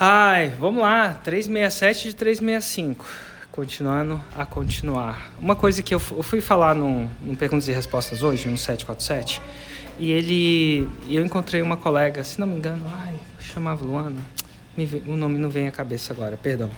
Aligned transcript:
Ai, 0.00 0.54
vamos 0.60 0.80
lá, 0.80 1.12
367 1.24 2.10
de 2.10 2.14
365. 2.14 3.04
Continuando 3.50 4.22
a 4.36 4.46
continuar. 4.46 5.32
Uma 5.40 5.56
coisa 5.56 5.82
que 5.82 5.92
eu, 5.92 6.00
eu 6.12 6.22
fui 6.22 6.40
falar 6.40 6.72
no, 6.72 7.10
no 7.20 7.36
Perguntas 7.36 7.66
e 7.66 7.72
Respostas 7.72 8.22
hoje, 8.22 8.46
no 8.46 8.56
747, 8.56 9.42
e 9.98 10.12
ele. 10.12 10.88
Eu 11.08 11.24
encontrei 11.24 11.60
uma 11.62 11.76
colega, 11.76 12.22
se 12.22 12.38
não 12.38 12.46
me 12.46 12.54
engano, 12.54 12.86
ai, 12.88 13.16
chamava 13.40 13.84
Luana. 13.84 14.20
o 15.04 15.16
nome 15.16 15.36
não 15.36 15.50
vem 15.50 15.66
à 15.66 15.72
cabeça 15.72 16.12
agora, 16.12 16.36
perdão. 16.36 16.70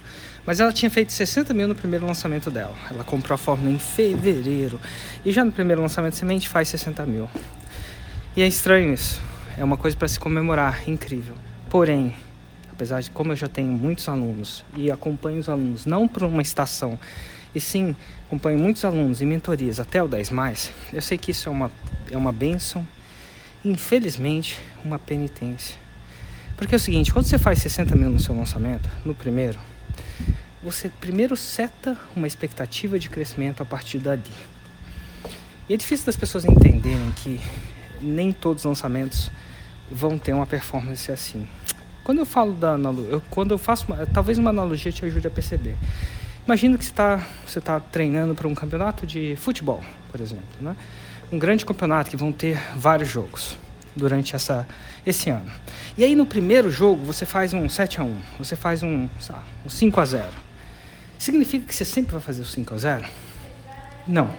Mas 0.46 0.58
ela 0.58 0.72
tinha 0.72 0.90
feito 0.90 1.12
60 1.12 1.52
mil 1.52 1.68
no 1.68 1.74
primeiro 1.74 2.06
lançamento 2.06 2.50
dela. 2.50 2.74
Ela 2.90 3.04
comprou 3.04 3.34
a 3.34 3.38
fórmula 3.38 3.70
em 3.70 3.78
fevereiro. 3.78 4.80
E 5.22 5.30
já 5.30 5.44
no 5.44 5.52
primeiro 5.52 5.82
lançamento 5.82 6.16
semente 6.16 6.48
faz 6.48 6.68
60 6.70 7.04
mil. 7.04 7.28
E 8.34 8.40
é 8.40 8.46
estranho 8.48 8.94
isso. 8.94 9.20
É 9.58 9.62
uma 9.62 9.76
coisa 9.76 9.94
para 9.94 10.08
se 10.08 10.18
comemorar, 10.18 10.88
incrível. 10.88 11.34
Porém, 11.68 12.14
apesar 12.80 13.02
de 13.02 13.10
como 13.10 13.32
eu 13.32 13.36
já 13.36 13.46
tenho 13.46 13.70
muitos 13.70 14.08
alunos 14.08 14.64
e 14.74 14.90
acompanho 14.90 15.38
os 15.38 15.50
alunos 15.50 15.84
não 15.84 16.08
por 16.08 16.22
uma 16.22 16.40
estação, 16.40 16.98
e 17.54 17.60
sim 17.60 17.94
acompanho 18.26 18.58
muitos 18.58 18.86
alunos 18.86 19.20
em 19.20 19.26
mentorias 19.26 19.78
até 19.78 20.02
o 20.02 20.08
10 20.08 20.30
mais, 20.30 20.72
eu 20.90 21.02
sei 21.02 21.18
que 21.18 21.30
isso 21.30 21.50
é 21.50 21.52
uma, 21.52 21.70
é 22.10 22.16
uma 22.16 22.32
benção, 22.32 22.88
infelizmente, 23.62 24.58
uma 24.82 24.98
penitência. 24.98 25.76
Porque 26.56 26.74
é 26.74 26.76
o 26.76 26.80
seguinte, 26.80 27.12
quando 27.12 27.26
você 27.26 27.38
faz 27.38 27.58
60 27.58 27.94
mil 27.94 28.08
no 28.08 28.18
seu 28.18 28.34
lançamento, 28.34 28.88
no 29.04 29.14
primeiro, 29.14 29.58
você 30.62 30.88
primeiro 30.88 31.36
seta 31.36 31.98
uma 32.16 32.26
expectativa 32.26 32.98
de 32.98 33.10
crescimento 33.10 33.62
a 33.62 33.66
partir 33.66 33.98
dali. 33.98 34.22
E 35.68 35.74
é 35.74 35.76
difícil 35.76 36.06
das 36.06 36.16
pessoas 36.16 36.46
entenderem 36.46 37.12
que 37.16 37.38
nem 38.00 38.32
todos 38.32 38.64
os 38.64 38.68
lançamentos 38.68 39.30
vão 39.90 40.16
ter 40.16 40.32
uma 40.32 40.46
performance 40.46 41.12
assim. 41.12 41.46
Quando 42.02 42.18
eu 42.18 42.26
falo 42.26 42.52
da 42.54 42.72
analogia, 42.72 43.22
quando 43.30 43.52
eu 43.52 43.58
faço, 43.58 43.86
uma, 43.86 44.06
talvez 44.06 44.38
uma 44.38 44.50
analogia 44.50 44.90
te 44.90 45.04
ajude 45.04 45.26
a 45.26 45.30
perceber. 45.30 45.76
Imagina 46.46 46.78
que 46.78 46.84
você 46.84 46.90
está 46.90 47.26
você 47.46 47.60
tá 47.60 47.78
treinando 47.78 48.34
para 48.34 48.48
um 48.48 48.54
campeonato 48.54 49.06
de 49.06 49.36
futebol, 49.36 49.82
por 50.10 50.20
exemplo, 50.20 50.44
né? 50.60 50.74
Um 51.30 51.38
grande 51.38 51.64
campeonato 51.64 52.10
que 52.10 52.16
vão 52.16 52.32
ter 52.32 52.58
vários 52.74 53.08
jogos 53.08 53.56
durante 53.94 54.34
essa, 54.34 54.66
esse 55.06 55.30
ano. 55.30 55.50
E 55.96 56.04
aí 56.04 56.16
no 56.16 56.26
primeiro 56.26 56.70
jogo 56.70 57.04
você 57.04 57.26
faz 57.26 57.52
um 57.52 57.68
7 57.68 58.00
a 58.00 58.04
1 58.04 58.16
você 58.38 58.56
faz 58.56 58.82
um, 58.82 59.08
lá, 59.28 59.44
um 59.64 59.68
5 59.68 60.00
a 60.00 60.04
0 60.04 60.26
Significa 61.18 61.66
que 61.66 61.74
você 61.74 61.84
sempre 61.84 62.12
vai 62.12 62.20
fazer 62.20 62.40
o 62.40 62.46
5 62.46 62.74
a 62.74 62.78
0 62.78 63.04
Não. 64.08 64.30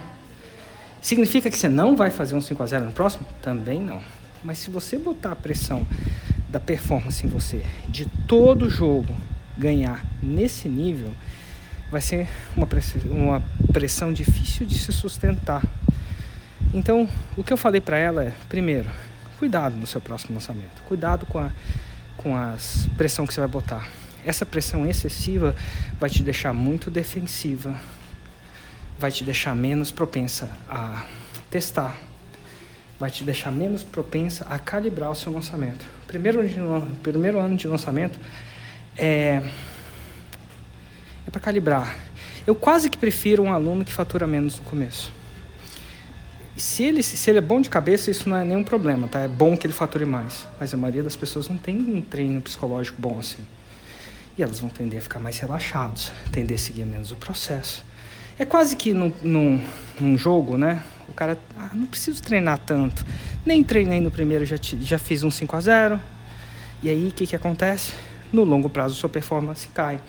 Significa 1.00 1.50
que 1.50 1.56
você 1.56 1.68
não 1.68 1.96
vai 1.96 2.10
fazer 2.10 2.34
um 2.34 2.40
5 2.40 2.62
a 2.62 2.66
0 2.66 2.84
no 2.86 2.92
próximo? 2.92 3.26
Também 3.40 3.80
não. 3.80 4.02
Mas 4.42 4.58
se 4.58 4.70
você 4.70 4.98
botar 4.98 5.32
a 5.32 5.36
pressão 5.36 5.86
da 6.52 6.60
performance 6.60 7.26
em 7.26 7.28
você, 7.28 7.64
de 7.88 8.06
todo 8.28 8.68
jogo 8.68 9.16
ganhar 9.56 10.04
nesse 10.22 10.68
nível, 10.68 11.12
vai 11.90 12.00
ser 12.00 12.28
uma 12.56 12.66
pressão, 12.66 13.00
uma 13.10 13.42
pressão 13.72 14.12
difícil 14.12 14.66
de 14.66 14.78
se 14.78 14.92
sustentar. 14.92 15.62
Então, 16.72 17.08
o 17.36 17.42
que 17.42 17.52
eu 17.52 17.56
falei 17.56 17.80
para 17.80 17.98
ela 17.98 18.24
é, 18.24 18.32
primeiro, 18.48 18.88
cuidado 19.38 19.76
no 19.76 19.86
seu 19.86 20.00
próximo 20.00 20.34
lançamento, 20.34 20.82
cuidado 20.86 21.26
com 21.26 21.38
a 21.38 21.50
com 22.16 22.36
a 22.36 22.56
pressão 22.96 23.26
que 23.26 23.34
você 23.34 23.40
vai 23.40 23.48
botar. 23.48 23.88
Essa 24.24 24.46
pressão 24.46 24.86
excessiva 24.86 25.56
vai 25.98 26.08
te 26.08 26.22
deixar 26.22 26.52
muito 26.52 26.90
defensiva, 26.90 27.78
vai 28.98 29.10
te 29.10 29.24
deixar 29.24 29.54
menos 29.56 29.90
propensa 29.90 30.48
a 30.68 31.04
testar, 31.50 31.96
vai 33.02 33.10
te 33.10 33.24
deixar 33.24 33.50
menos 33.50 33.82
propensa 33.82 34.46
a 34.48 34.60
calibrar 34.60 35.10
o 35.10 35.14
seu 35.16 35.32
lançamento. 35.32 35.84
Primeiro 36.06 36.46
de, 36.46 36.54
primeiro 37.02 37.40
ano 37.40 37.56
de 37.56 37.66
lançamento 37.66 38.16
é, 38.96 39.42
é 41.26 41.30
para 41.32 41.40
calibrar. 41.40 41.96
Eu 42.46 42.54
quase 42.54 42.88
que 42.88 42.96
prefiro 42.96 43.42
um 43.42 43.52
aluno 43.52 43.84
que 43.84 43.92
fatura 43.92 44.24
menos 44.24 44.56
no 44.56 44.62
começo. 44.62 45.12
Se 46.56 46.84
ele, 46.84 47.02
se 47.02 47.28
ele 47.28 47.38
é 47.38 47.40
bom 47.40 47.60
de 47.60 47.68
cabeça, 47.68 48.08
isso 48.08 48.28
não 48.28 48.36
é 48.36 48.44
nenhum 48.44 48.62
problema, 48.62 49.08
tá? 49.08 49.18
É 49.18 49.26
bom 49.26 49.56
que 49.56 49.66
ele 49.66 49.74
fature 49.74 50.04
mais. 50.04 50.46
Mas 50.60 50.72
a 50.72 50.76
maioria 50.76 51.02
das 51.02 51.16
pessoas 51.16 51.48
não 51.48 51.58
tem 51.58 51.76
um 51.76 52.00
treino 52.00 52.40
psicológico 52.40 53.02
bom 53.02 53.18
assim. 53.18 53.44
E 54.38 54.44
elas 54.44 54.60
vão 54.60 54.70
tender 54.70 55.00
a 55.00 55.02
ficar 55.02 55.18
mais 55.18 55.40
relaxados, 55.40 56.12
tender 56.30 56.54
a 56.54 56.60
seguir 56.60 56.84
menos 56.84 57.10
o 57.10 57.16
processo. 57.16 57.84
É 58.38 58.44
quase 58.44 58.76
que 58.76 58.94
num, 58.94 59.12
num, 59.24 59.60
num 60.00 60.16
jogo, 60.16 60.56
né? 60.56 60.84
O 61.08 61.12
cara, 61.12 61.38
ah, 61.56 61.70
não 61.72 61.86
preciso 61.86 62.22
treinar 62.22 62.58
tanto. 62.58 63.04
Nem 63.44 63.62
treinei 63.62 64.00
no 64.00 64.10
primeiro, 64.10 64.44
já, 64.44 64.56
já 64.60 64.98
fiz 64.98 65.22
um 65.22 65.30
5 65.30 65.56
a 65.56 65.60
0 65.60 66.00
E 66.82 66.88
aí, 66.88 67.08
o 67.08 67.12
que, 67.12 67.26
que 67.26 67.36
acontece? 67.36 67.92
No 68.32 68.44
longo 68.44 68.68
prazo, 68.70 68.94
sua 68.94 69.08
performance 69.08 69.68
cai. 69.68 70.00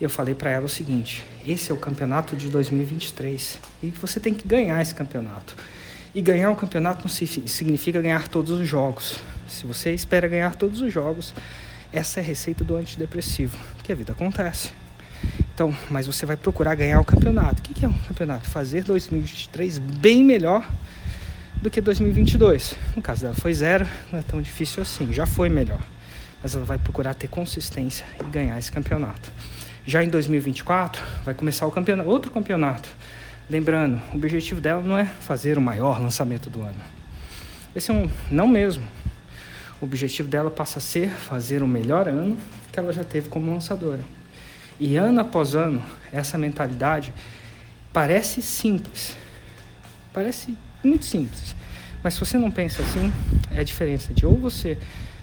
Eu 0.00 0.10
falei 0.10 0.34
para 0.34 0.50
ela 0.50 0.66
o 0.66 0.68
seguinte: 0.68 1.24
esse 1.46 1.70
é 1.70 1.74
o 1.74 1.76
campeonato 1.76 2.34
de 2.34 2.48
2023 2.48 3.58
e 3.82 3.90
você 3.90 4.18
tem 4.18 4.34
que 4.34 4.46
ganhar 4.46 4.82
esse 4.82 4.94
campeonato. 4.94 5.54
E 6.14 6.20
ganhar 6.20 6.50
o 6.50 6.56
campeonato 6.56 7.06
não 7.06 7.08
significa 7.08 8.02
ganhar 8.02 8.28
todos 8.28 8.60
os 8.60 8.68
jogos. 8.68 9.20
Se 9.48 9.66
você 9.66 9.94
espera 9.94 10.26
ganhar 10.28 10.56
todos 10.56 10.80
os 10.80 10.92
jogos, 10.92 11.32
essa 11.92 12.20
é 12.20 12.22
a 12.22 12.26
receita 12.26 12.64
do 12.64 12.76
antidepressivo, 12.76 13.56
que 13.82 13.92
a 13.92 13.94
vida 13.94 14.12
acontece. 14.12 14.81
Então, 15.54 15.74
mas 15.90 16.06
você 16.06 16.24
vai 16.24 16.36
procurar 16.36 16.74
ganhar 16.74 16.98
o 17.00 17.04
campeonato. 17.04 17.60
O 17.60 17.62
que 17.62 17.84
é 17.84 17.88
um 17.88 17.92
campeonato? 17.92 18.48
Fazer 18.48 18.84
2023 18.84 19.78
bem 19.78 20.24
melhor 20.24 20.66
do 21.60 21.70
que 21.70 21.80
2022. 21.80 22.74
No 22.96 23.02
caso 23.02 23.22
dela 23.22 23.34
foi 23.34 23.52
zero, 23.52 23.86
não 24.10 24.18
é 24.18 24.22
tão 24.22 24.40
difícil 24.40 24.82
assim, 24.82 25.12
já 25.12 25.26
foi 25.26 25.48
melhor. 25.48 25.80
Mas 26.42 26.54
ela 26.54 26.64
vai 26.64 26.78
procurar 26.78 27.14
ter 27.14 27.28
consistência 27.28 28.04
e 28.20 28.24
ganhar 28.30 28.58
esse 28.58 28.72
campeonato. 28.72 29.30
Já 29.86 30.02
em 30.02 30.08
2024 30.08 31.02
vai 31.24 31.34
começar 31.34 31.66
o 31.66 31.70
campeonato, 31.70 32.08
outro 32.08 32.30
campeonato. 32.30 32.88
Lembrando, 33.50 34.00
o 34.12 34.16
objetivo 34.16 34.60
dela 34.60 34.80
não 34.80 34.96
é 34.96 35.04
fazer 35.04 35.58
o 35.58 35.60
maior 35.60 36.00
lançamento 36.00 36.48
do 36.48 36.62
ano. 36.62 36.80
Esse 37.76 37.90
é 37.90 37.94
um 37.94 38.10
não 38.30 38.48
mesmo. 38.48 38.84
O 39.80 39.84
objetivo 39.84 40.28
dela 40.28 40.50
passa 40.50 40.78
a 40.78 40.82
ser 40.82 41.10
fazer 41.10 41.62
o 41.62 41.68
melhor 41.68 42.08
ano 42.08 42.38
que 42.72 42.78
ela 42.78 42.92
já 42.92 43.04
teve 43.04 43.28
como 43.28 43.52
lançadora. 43.52 44.00
E 44.84 44.96
ano 44.96 45.20
após 45.20 45.54
ano, 45.54 45.80
essa 46.12 46.36
mentalidade 46.36 47.14
parece 47.92 48.42
simples. 48.42 49.16
Parece 50.12 50.58
muito 50.82 51.04
simples. 51.04 51.54
Mas 52.02 52.14
se 52.14 52.20
você 52.20 52.36
não 52.36 52.50
pensa 52.50 52.82
assim, 52.82 53.12
é 53.52 53.60
a 53.60 53.62
diferença 53.62 54.12
de 54.12 54.26
ou 54.26 54.36
você 54.36 54.76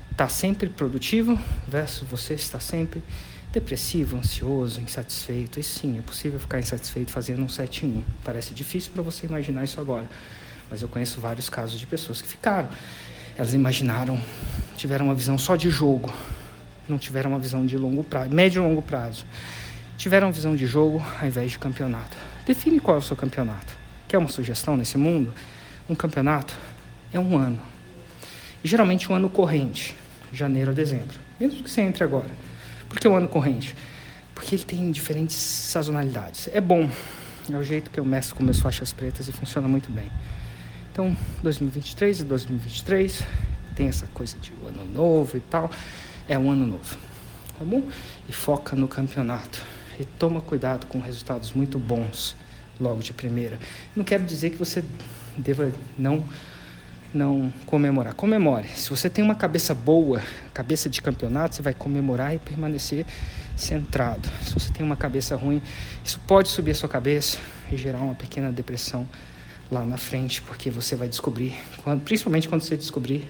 está 0.09 0.29
sempre 0.29 0.69
produtivo 0.69 1.37
versus 1.67 2.07
você 2.07 2.35
está 2.35 2.57
sempre 2.57 3.03
depressivo, 3.51 4.15
ansioso, 4.15 4.79
insatisfeito. 4.79 5.59
E 5.59 5.63
sim, 5.63 5.99
é 5.99 6.01
possível 6.03 6.39
ficar 6.39 6.59
insatisfeito 6.59 7.11
fazendo 7.11 7.43
um 7.43 7.49
7 7.49 7.85
em 7.85 7.97
1. 7.97 8.03
Parece 8.23 8.53
difícil 8.53 8.93
para 8.93 9.03
você 9.03 9.27
imaginar 9.27 9.65
isso 9.65 9.81
agora. 9.81 10.09
Mas 10.71 10.81
eu 10.81 10.87
conheço 10.87 11.19
vários 11.19 11.49
casos 11.49 11.77
de 11.77 11.85
pessoas 11.85 12.21
que 12.21 12.29
ficaram. 12.29 12.69
Elas 13.35 13.53
imaginaram, 13.53 14.21
tiveram 14.77 15.07
uma 15.07 15.15
visão 15.15 15.37
só 15.37 15.57
de 15.57 15.69
jogo, 15.69 16.13
não 16.89 16.97
tiveram 16.97 17.31
uma 17.31 17.39
visão 17.39 17.65
de 17.65 17.77
longo 17.77 18.03
prazo, 18.03 18.29
médio 18.33 18.63
e 18.63 18.67
longo 18.67 18.81
prazo. 18.81 19.25
Tiveram 19.97 20.31
visão 20.31 20.55
de 20.55 20.65
jogo 20.65 21.05
ao 21.19 21.27
invés 21.27 21.51
de 21.51 21.59
campeonato. 21.59 22.17
Define 22.45 22.79
qual 22.79 22.97
é 22.97 22.99
o 22.99 23.03
seu 23.03 23.15
campeonato. 23.15 23.77
Quer 24.07 24.17
uma 24.17 24.29
sugestão 24.29 24.75
nesse 24.75 24.97
mundo? 24.97 25.33
Um 25.89 25.95
campeonato 25.95 26.57
é 27.13 27.19
um 27.19 27.37
ano. 27.37 27.59
E 28.63 28.67
geralmente 28.67 29.11
um 29.11 29.15
ano 29.15 29.29
corrente, 29.29 29.95
janeiro 30.31 30.71
a 30.71 30.73
dezembro. 30.73 31.17
Mesmo 31.39 31.61
que 31.63 31.69
você 31.69 31.81
entre 31.81 32.03
agora. 32.03 32.29
Por 32.87 32.99
que 32.99 33.07
o 33.07 33.15
ano 33.15 33.27
corrente? 33.27 33.75
Porque 34.33 34.55
ele 34.55 34.63
tem 34.63 34.91
diferentes 34.91 35.35
sazonalidades. 35.35 36.49
É 36.53 36.61
bom. 36.61 36.89
É 37.51 37.57
o 37.57 37.63
jeito 37.63 37.89
que 37.89 37.99
eu 37.99 38.05
mesço 38.05 38.35
com 38.35 38.43
meus 38.43 38.59
faixas 38.59 38.93
pretas 38.93 39.27
e 39.27 39.31
funciona 39.31 39.67
muito 39.67 39.91
bem. 39.91 40.09
Então, 40.91 41.15
2023 41.43 42.21
e 42.21 42.23
2023 42.23 43.23
tem 43.75 43.87
essa 43.87 44.07
coisa 44.13 44.37
de 44.39 44.53
ano 44.67 44.85
novo 44.85 45.37
e 45.37 45.39
tal 45.39 45.69
é 46.29 46.37
um 46.37 46.51
ano 46.51 46.65
novo, 46.65 46.97
tá 47.57 47.65
bom? 47.65 47.83
E 48.29 48.31
foca 48.31 48.75
no 48.75 48.87
campeonato. 48.87 49.65
E 49.99 50.05
toma 50.05 50.39
cuidado 50.39 50.85
com 50.85 50.99
resultados 50.99 51.51
muito 51.51 51.77
bons 51.77 52.35
logo 52.79 53.01
de 53.01 53.11
primeira. 53.11 53.59
Não 53.93 54.05
quero 54.05 54.23
dizer 54.23 54.51
que 54.51 54.57
você 54.57 54.83
deva 55.35 55.71
não 55.97 56.23
não 57.11 57.51
comemorar. 57.65 58.13
Comemore. 58.13 58.67
Se 58.75 58.87
você 58.87 59.09
tem 59.09 59.25
uma 59.25 59.33
cabeça 59.33 59.73
boa, 59.73 60.21
cabeça 60.53 60.87
de 60.87 61.01
campeonato, 61.01 61.55
você 61.55 61.61
vai 61.63 61.73
comemorar 61.73 62.35
e 62.35 62.37
permanecer 62.37 63.03
centrado. 63.57 64.29
Se 64.43 64.53
você 64.53 64.71
tem 64.71 64.85
uma 64.85 64.95
cabeça 64.95 65.35
ruim, 65.35 65.59
isso 66.05 66.19
pode 66.27 66.49
subir 66.49 66.69
a 66.71 66.75
sua 66.75 66.87
cabeça 66.87 67.39
e 67.71 67.75
gerar 67.75 67.97
uma 67.97 68.13
pequena 68.13 68.51
depressão 68.51 69.07
lá 69.71 69.83
na 69.83 69.97
frente, 69.97 70.39
porque 70.43 70.69
você 70.69 70.95
vai 70.95 71.07
descobrir, 71.07 71.55
principalmente 72.05 72.47
quando 72.47 72.61
você 72.61 72.77
descobrir 72.77 73.27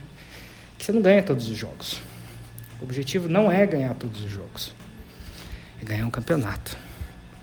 que 0.78 0.86
você 0.86 0.92
não 0.92 1.02
ganha 1.02 1.24
todos 1.24 1.50
os 1.50 1.58
jogos. 1.58 2.02
O 2.80 2.84
objetivo 2.84 3.28
não 3.28 3.52
é 3.52 3.66
ganhar 3.66 3.94
todos 3.94 4.24
os 4.24 4.32
jogos, 4.32 4.74
é 5.82 5.86
ganhar 5.86 6.06
um 6.06 6.12
campeonato. 6.12 6.78